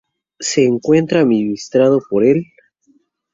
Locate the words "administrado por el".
1.21-2.47